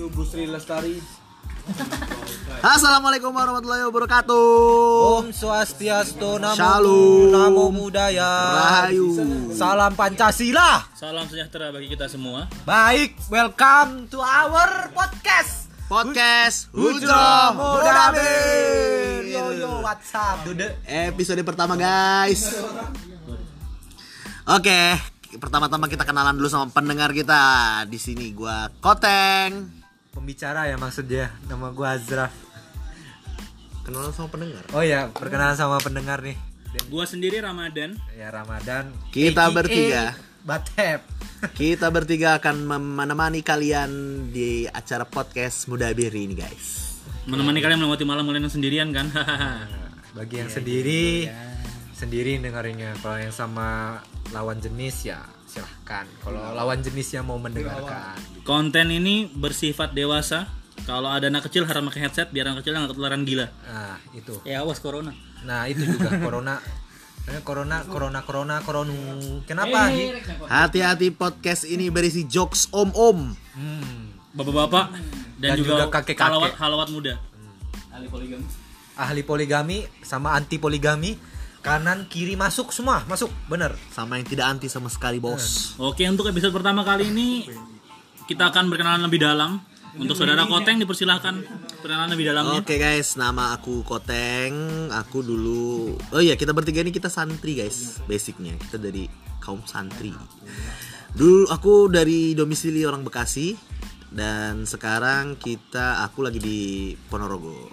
you 0.00 0.08
Bu 0.08 0.24
Sri 0.24 0.48
Lestari. 0.48 0.96
Assalamualaikum 2.64 3.28
warahmatullahi 3.36 3.84
wabarakatuh. 3.84 4.48
Om 5.20 5.26
Swastiastu 5.28 6.40
Namo 6.40 6.56
Shalom. 6.56 7.28
Namo 7.28 7.64
Buddhaya. 7.68 8.32
Rahayu. 8.56 9.12
Salam 9.52 9.92
Pancasila. 9.92 10.88
Salam 10.96 11.28
sejahtera 11.28 11.68
bagi 11.68 11.92
kita 11.92 12.08
semua. 12.08 12.48
Baik, 12.64 13.12
welcome 13.28 14.08
to 14.08 14.24
our 14.24 14.88
podcast. 14.96 15.68
Podcast 15.84 16.72
Hujro. 16.72 17.60
Modabir. 17.60 19.28
Yo 19.28 19.52
yo, 19.52 19.84
what's 19.84 20.16
up, 20.16 20.40
dude? 20.48 20.64
Episode 20.88 21.44
pertama 21.44 21.76
guys. 21.76 22.56
Oke, 24.48 24.96
pertama-tama 25.36 25.92
kita 25.92 26.08
kenalan 26.08 26.40
dulu 26.40 26.48
sama 26.48 26.72
pendengar 26.72 27.12
kita. 27.12 27.84
Di 27.84 28.00
sini 28.00 28.32
gua 28.32 28.72
Koteng. 28.80 29.79
Pembicara 30.10 30.66
ya 30.66 30.76
maksudnya. 30.76 31.30
Nama 31.46 31.70
gua 31.70 31.94
Azraf. 31.94 32.34
Kenalan 33.86 34.12
sama 34.12 34.28
pendengar. 34.28 34.62
Oh 34.74 34.84
ya, 34.84 35.08
perkenalan 35.10 35.56
sama 35.56 35.78
pendengar 35.80 36.20
nih. 36.20 36.36
Dan 36.70 36.82
Gua 36.86 37.02
sendiri 37.06 37.42
Ramadan. 37.42 37.98
ya 38.14 38.30
Ramadan. 38.30 38.90
Kita 39.10 39.50
AKA 39.50 39.54
bertiga. 39.54 40.02
Batep. 40.40 41.00
Kita 41.56 41.88
bertiga 41.88 42.36
akan 42.36 42.68
menemani 43.00 43.40
kalian 43.40 43.90
di 44.28 44.68
acara 44.68 45.08
podcast 45.08 45.66
Mudabir 45.72 46.12
ini 46.12 46.36
guys. 46.36 47.00
Menemani 47.24 47.64
kalian 47.64 47.80
melewati 47.80 48.04
malam 48.04 48.28
kalian 48.28 48.44
yang 48.44 48.54
sendirian 48.54 48.88
kan? 48.92 49.08
Bagi 50.16 50.42
yang 50.42 50.50
sendiri, 50.52 51.30
sendiri 51.96 52.36
dengerinnya. 52.42 52.92
Kalau 53.00 53.16
yang 53.16 53.32
sama 53.32 54.00
lawan 54.34 54.60
jenis 54.60 55.08
ya 55.08 55.22
silahkan. 55.50 56.06
Kalau 56.22 56.40
lawan 56.54 56.78
jenisnya 56.78 57.20
mau 57.20 57.36
mendengarkan. 57.36 58.14
Konten 58.46 58.88
ini 58.88 59.26
bersifat 59.26 59.90
dewasa. 59.90 60.46
Kalau 60.86 61.10
ada 61.10 61.28
anak 61.28 61.44
kecil 61.44 61.66
harus 61.66 61.82
pakai 61.92 62.00
headset 62.06 62.28
biar 62.30 62.48
anak 62.48 62.62
kecil 62.62 62.72
nggak 62.72 62.94
ketularan 62.94 63.26
gila. 63.26 63.46
Nah 63.66 63.98
itu. 64.14 64.38
Ya 64.46 64.62
awas 64.62 64.78
corona. 64.78 65.12
Nah 65.42 65.66
itu 65.66 65.84
juga 65.84 66.08
corona. 66.24 66.56
Eh, 67.28 67.42
corona, 67.44 67.84
corona, 67.84 68.24
corona, 68.24 68.56
corona. 68.64 68.94
Kenapa? 69.44 69.92
Gi? 69.92 70.08
Hati-hati 70.48 71.12
podcast 71.12 71.68
ini 71.68 71.92
berisi 71.92 72.24
jokes 72.24 72.72
om-om. 72.72 73.36
Hmm. 73.52 74.16
Bapak-bapak 74.32 74.94
dan, 75.36 75.52
Dan 75.52 75.56
juga, 75.60 75.68
juga 75.68 75.84
kakek-kakek. 76.00 76.22
halawat 76.22 76.52
halawat 76.56 76.88
muda. 76.88 77.14
Ahli 78.96 79.22
poligami 79.22 79.84
sama 80.00 80.32
anti 80.32 80.56
poligami. 80.56 81.16
Kanan 81.60 82.08
kiri 82.08 82.40
masuk 82.40 82.72
semua 82.72 83.04
masuk 83.04 83.28
bener. 83.44 83.76
Sama 83.92 84.16
yang 84.16 84.24
tidak 84.24 84.48
anti 84.48 84.72
sama 84.72 84.88
sekali 84.88 85.20
bos. 85.20 85.76
Oke, 85.76 86.08
untuk 86.08 86.24
episode 86.32 86.56
pertama 86.56 86.80
kali 86.80 87.12
ini 87.12 87.44
kita 88.24 88.48
akan 88.48 88.72
berkenalan 88.72 89.04
lebih 89.04 89.20
dalam. 89.20 89.60
Untuk 89.90 90.14
saudara 90.14 90.46
Koteng 90.46 90.78
dipersilahkan 90.78 91.34
perkenalan 91.82 92.14
lebih 92.14 92.30
dalamnya. 92.30 92.62
Oke 92.62 92.78
guys, 92.78 93.18
nama 93.18 93.50
aku 93.58 93.82
Koteng. 93.82 94.86
Aku 94.94 95.20
dulu 95.26 95.98
Oh 96.14 96.22
iya, 96.22 96.38
kita 96.38 96.54
bertiga 96.54 96.80
ini 96.80 96.94
kita 96.94 97.10
santri 97.10 97.58
guys. 97.58 97.98
Basicnya 98.06 98.54
kita 98.54 98.78
dari 98.78 99.10
kaum 99.42 99.66
santri. 99.66 100.14
Dulu 101.10 101.50
aku 101.50 101.90
dari 101.90 102.38
domisili 102.38 102.86
orang 102.86 103.02
Bekasi 103.02 103.58
dan 104.14 104.62
sekarang 104.62 105.36
kita 105.36 106.06
aku 106.06 106.22
lagi 106.22 106.38
di 106.38 106.94
Ponorogo 107.10 107.66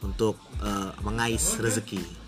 untuk 0.00 0.40
eh, 0.64 0.90
mengais 1.04 1.60
rezeki. 1.60 2.21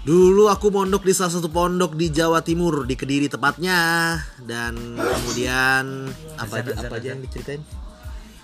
Dulu 0.00 0.48
aku 0.48 0.72
mondok 0.72 1.04
di 1.04 1.12
salah 1.12 1.28
satu 1.28 1.52
pondok 1.52 1.92
di 1.92 2.08
Jawa 2.08 2.40
Timur 2.40 2.88
di 2.88 2.96
Kediri 2.96 3.28
tepatnya 3.28 4.16
dan 4.40 4.96
kemudian 4.96 6.08
apa 6.40 6.64
aja 6.64 6.72
apa 6.72 6.94
aja 6.96 7.08
yang 7.12 7.20
diceritain? 7.20 7.60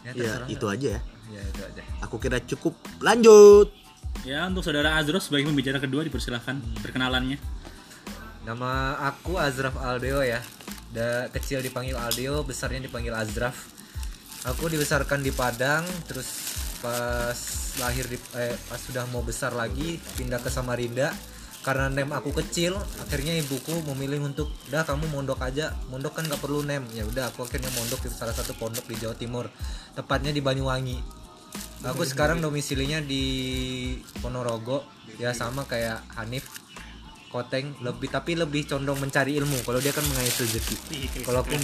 Ya, 0.05 0.13
Ya, 0.13 0.13
terserah. 0.13 0.47
itu 0.53 0.67
aja 0.69 0.89
ya. 0.95 1.01
Ya 1.33 1.43
itu 1.43 1.63
aja. 1.65 1.83
Aku 2.05 2.21
kira 2.21 2.39
cukup. 2.45 2.77
Lanjut. 3.01 3.73
Ya, 4.23 4.45
untuk 4.45 4.63
saudara 4.63 5.01
Azros 5.01 5.27
sebagai 5.27 5.49
pembicara 5.49 5.81
kedua 5.81 6.05
dipersilahkan 6.05 6.61
perkenalannya. 6.85 7.41
Nama 8.45 9.01
aku 9.09 9.41
Azraf 9.41 9.81
Aldeo 9.81 10.21
ya. 10.23 10.39
Da, 10.93 11.27
kecil 11.33 11.65
dipanggil 11.65 11.97
Aldeo, 11.99 12.45
besarnya 12.45 12.85
dipanggil 12.85 13.17
Azraf. 13.17 13.57
Aku 14.47 14.71
dibesarkan 14.71 15.25
di 15.25 15.35
Padang, 15.35 15.83
terus 16.07 16.29
pas 16.79 17.35
lahir 17.83 18.07
di 18.07 18.15
eh, 18.39 18.55
pas 18.71 18.79
sudah 18.79 19.03
mau 19.11 19.25
besar 19.25 19.51
lagi 19.51 19.99
pindah 20.15 20.39
ke 20.39 20.47
Samarinda. 20.47 21.11
Karena 21.67 21.91
nem 21.91 22.07
aku 22.15 22.31
kecil, 22.31 22.79
akhirnya 23.03 23.35
ibuku 23.43 23.75
memilih 23.91 24.23
untuk, 24.23 24.55
"Dah 24.71 24.87
kamu 24.87 25.11
mondok 25.11 25.43
aja. 25.43 25.75
Mondok 25.91 26.15
kan 26.15 26.31
gak 26.31 26.39
perlu 26.39 26.63
nem." 26.63 26.87
Ya 26.95 27.03
udah, 27.03 27.35
aku 27.35 27.43
akhirnya 27.43 27.75
mondok 27.75 28.07
di 28.07 28.11
salah 28.15 28.31
satu 28.31 28.55
pondok 28.55 28.87
di 28.87 28.95
Jawa 29.03 29.19
Timur, 29.19 29.51
tepatnya 29.99 30.31
di 30.31 30.39
Banyuwangi. 30.39 31.03
Aku 31.83 32.07
sekarang 32.07 32.39
domisilinya 32.39 33.03
di 33.03 33.25
Ponorogo, 34.23 34.87
ya 35.19 35.35
sama 35.35 35.67
kayak 35.67 36.07
Hanif 36.15 36.47
Koteng 37.27 37.75
lebih 37.83 38.09
tapi 38.09 38.39
lebih 38.39 38.65
condong 38.71 39.03
mencari 39.03 39.35
ilmu 39.37 39.61
kalau 39.67 39.83
dia 39.83 39.91
kan 39.91 40.07
mengais 40.07 40.33
rezeki 40.39 40.77
kalau 41.27 41.43
aku 41.43 41.59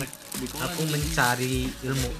aku 0.58 0.82
mencari 0.90 1.70
ilmu 1.86 2.10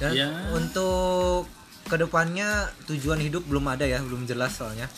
dan 0.00 0.10
Ya. 0.10 0.28
untuk 0.50 1.46
ke 1.86 1.94
depannya 2.00 2.72
tujuan 2.90 3.20
hidup 3.22 3.44
belum 3.46 3.70
ada 3.70 3.86
ya 3.86 4.00
belum 4.02 4.24
jelas 4.26 4.56
soalnya 4.56 4.88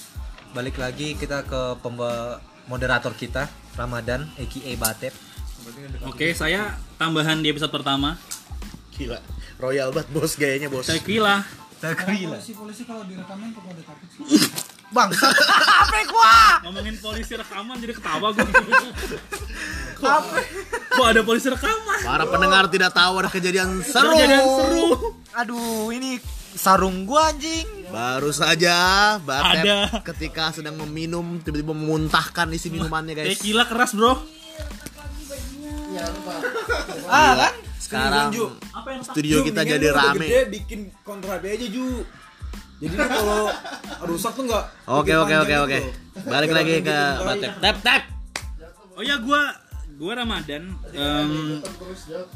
balik 0.55 0.79
lagi 0.79 1.19
kita 1.19 1.43
ke 1.43 1.83
moderator 2.71 3.11
kita 3.19 3.51
Ramadan 3.75 4.31
aka 4.39 4.73
Batep 4.79 5.15
Oke, 6.05 6.37
saya 6.37 6.77
tambahan 7.01 7.41
di 7.41 7.49
episode 7.49 7.73
pertama. 7.73 8.21
Gila. 8.93 9.17
Royal 9.57 9.89
banget 9.97 10.13
bos 10.13 10.37
gayanya 10.37 10.69
bos. 10.69 10.85
Tequila. 10.85 11.41
Takwila 11.81 12.37
polisi 12.37 12.83
kalau 12.89 13.03
direkamin 13.05 13.53
kok 13.53 13.65
ada 13.69 13.83
takut 13.85 14.09
sih 14.09 14.25
bang 14.95 15.11
apa 15.11 15.99
gua 16.07 16.35
Ngomongin 16.65 16.97
polisi 17.03 17.35
rekaman 17.35 17.77
jadi 17.83 17.93
ketawa 17.99 18.29
gue. 18.33 18.47
Kok, 20.01 20.21
kok 20.97 21.07
ada 21.07 21.21
polisi 21.27 21.49
rekaman? 21.53 22.01
Para 22.01 22.25
pendengar 22.25 22.65
tidak 22.73 22.95
tahu 22.95 23.21
ada 23.21 23.29
kejadian 23.29 23.85
seru. 23.85 24.17
Kejadian 24.17 24.45
seru. 24.49 24.89
aduh 25.35 25.91
ini 25.91 26.23
sarung 26.55 27.05
gua 27.05 27.31
anjing 27.31 27.67
Baru 27.91 28.31
saja 28.31 28.75
Batep 29.23 29.63
Ada. 29.63 30.03
ketika 30.03 30.51
sedang 30.51 30.75
meminum 30.83 31.39
tiba-tiba 31.39 31.71
memuntahkan 31.71 32.51
isi 32.51 32.67
minumannya 32.67 33.15
guys. 33.15 33.39
Tequila 33.39 33.67
keras, 33.67 33.95
Bro. 33.95 34.19
ah 37.07 37.33
kan 37.39 37.53
Sekarang 37.79 38.29
Apa 38.75 38.89
yang 38.91 39.03
studio 39.07 39.47
kita 39.47 39.63
Ju, 39.63 39.71
jadi 39.77 39.89
rame. 39.95 40.27
gede 40.27 40.41
bikin 40.51 40.81
kontrabe 41.07 41.55
aja 41.55 41.67
Ju 41.71 42.03
jadi 42.83 42.95
kalau 42.99 43.49
rusak 44.05 44.35
tuh 44.35 44.45
nggak 44.51 44.65
Oke 44.91 45.15
oke 45.15 45.35
oke 45.41 45.55
gitu 45.55 45.63
oke. 45.65 45.79
Balik 46.27 46.51
lagi 46.51 46.75
ke 46.83 46.99
Batep. 47.23 47.53
Tap 47.63 47.77
tap. 47.81 48.03
Oh 48.95 49.03
ya, 49.03 49.19
gua 49.19 49.51
gua 49.95 50.23
Ramadan. 50.23 50.75
Em, 50.93 51.63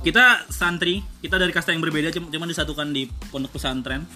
kita 0.07 0.47
santri, 0.49 1.03
kita 1.23 1.37
dari 1.39 1.51
kasta 1.51 1.75
yang 1.75 1.83
berbeda 1.83 2.15
cuma 2.15 2.31
cuma 2.31 2.47
disatukan 2.47 2.89
di 2.91 3.11
pondok 3.31 3.59
pesantren. 3.59 4.07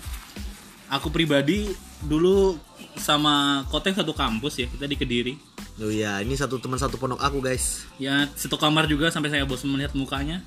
Aku 0.93 1.09
pribadi 1.09 1.73
dulu 2.05 2.61
sama 3.01 3.65
Koteng 3.73 3.97
satu 3.97 4.13
kampus 4.13 4.61
ya, 4.61 4.67
kita 4.69 4.85
di 4.85 4.97
Kediri. 4.97 5.35
Oh 5.81 5.89
iya, 5.89 6.21
ini 6.21 6.37
satu 6.37 6.61
teman 6.61 6.77
satu 6.77 7.01
pondok 7.01 7.19
aku 7.19 7.41
guys. 7.41 7.89
Ya, 7.97 8.29
satu 8.37 8.61
kamar 8.61 8.85
juga 8.87 9.09
sampai 9.09 9.33
saya 9.33 9.49
bosan 9.49 9.73
melihat 9.73 9.97
mukanya. 9.97 10.45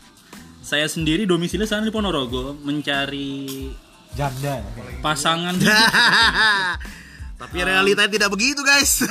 Saya 0.62 0.86
sendiri 0.90 1.30
domisili 1.30 1.66
sana 1.66 1.86
di 1.86 1.94
Ponorogo 1.94 2.58
mencari 2.62 3.70
janda 4.18 4.62
pasangan 5.02 5.54
hidup. 5.58 5.70
Tapi 7.42 7.58
realitanya 7.62 8.10
tidak 8.10 8.30
begitu 8.32 8.64
guys. 8.64 9.04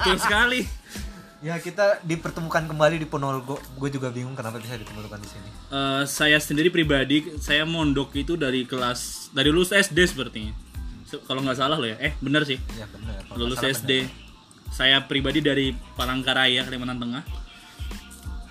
Betul 0.00 0.18
sekali. 0.20 0.83
Ya 1.44 1.60
kita 1.60 2.00
dipertemukan 2.00 2.64
kembali 2.72 2.96
di 2.96 3.04
Ponorogo. 3.04 3.60
Gue 3.76 3.92
juga 3.92 4.08
bingung 4.08 4.32
kenapa 4.32 4.56
bisa 4.56 4.80
ditemukan 4.80 5.20
di 5.20 5.28
sini. 5.28 5.48
Eh, 5.68 6.02
saya 6.08 6.40
sendiri 6.40 6.72
pribadi 6.72 7.36
saya 7.36 7.68
mondok 7.68 8.16
itu 8.16 8.32
dari 8.40 8.64
kelas 8.64 9.28
dari 9.36 9.52
lulus 9.52 9.68
SD 9.68 10.08
sepertinya 10.08 10.56
Se- 11.04 11.20
kalau 11.28 11.44
nggak 11.44 11.60
salah 11.60 11.76
loh 11.76 11.84
ya. 11.84 12.00
Eh 12.00 12.16
bener 12.24 12.48
sih. 12.48 12.56
Ya. 12.80 12.88
Kalau 13.28 13.44
lulus 13.44 13.60
salah 13.60 13.76
SD 13.76 14.08
saya 14.72 15.04
pribadi 15.04 15.44
dari 15.44 15.76
Palangkaraya 16.00 16.64
Kalimantan 16.64 16.96
Tengah. 16.96 17.22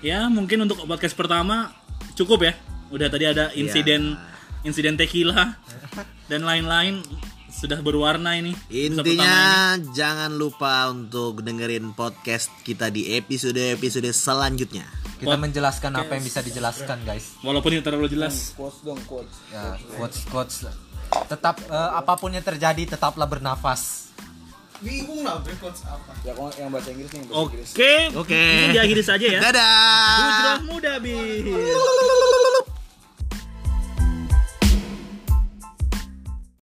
Ya 0.05 0.29
mungkin 0.29 0.61
untuk 0.61 0.85
podcast 0.85 1.17
pertama 1.17 1.73
cukup 2.13 2.45
ya. 2.45 2.53
Udah 2.93 3.09
tadi 3.09 3.25
ada 3.25 3.49
insiden 3.57 4.21
insiden 4.61 5.01
tequila 5.01 5.57
dan 6.29 6.45
lain-lain 6.45 7.01
sudah 7.53 7.79
berwarna 7.79 8.33
ini 8.33 8.51
pertama 8.51 8.73
ini. 8.73 8.89
Intinya 8.89 9.37
jangan 9.91 10.31
lupa 10.33 10.89
untuk 10.89 11.39
dengerin 11.39 11.93
podcast 11.93 12.49
kita 12.61 12.89
di 12.89 13.13
episode-episode 13.13 14.09
selanjutnya. 14.09 14.83
Kita 15.15 15.37
menjelaskan 15.37 15.95
apa 15.95 16.11
yang 16.13 16.23
bisa 16.23 16.41
dijelaskan, 16.41 16.99
guys. 17.03 17.39
walaupun 17.39 17.71
ini 17.71 17.79
terlalu 17.79 18.09
jelas 18.09 18.51
quotes 18.53 18.83
dong 18.83 18.99
quotes 19.03 19.31
Ya, 19.47 19.79
quotes 19.95 20.19
quotes. 20.27 20.55
Tetap 21.25 21.63
eh, 21.63 21.91
apa 21.93 22.13
pun 22.13 22.29
yang 22.29 22.43
terjadi 22.43 22.83
tetaplah 22.89 23.23
bernafas. 23.23 24.11
bingung 24.83 25.23
lah 25.23 25.39
quotes 25.39 25.79
apa 25.87 26.11
ya 26.27 26.35
kalau 26.35 26.51
yang 26.59 26.67
bahasa 26.67 26.91
Inggris 26.91 27.07
nih 27.07 27.23
yang 27.23 27.27
bahasa 27.31 27.39
oke 27.39 27.55
Inggris 27.55 28.19
Oke. 28.19 28.43
ini 28.43 28.67
diakhiri 28.75 28.99
saja 28.99 29.25
ya 29.25 29.39
Dadah. 29.39 30.19
Hujrah 30.19 30.59
muda 30.67 30.93
bis 30.99 32.42